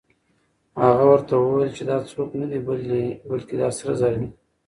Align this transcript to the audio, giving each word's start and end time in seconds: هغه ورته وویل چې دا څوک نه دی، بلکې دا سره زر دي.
هغه 0.83 1.03
ورته 1.11 1.33
وویل 1.37 1.71
چې 1.77 1.83
دا 1.89 1.97
څوک 2.11 2.29
نه 2.41 2.47
دی، 2.51 2.59
بلکې 3.29 3.53
دا 3.61 3.69
سره 3.77 3.93
زر 3.99 4.13
دي. 4.21 4.29